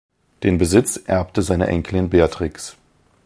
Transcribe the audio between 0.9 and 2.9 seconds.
erbte seine Enkelin Beatrix.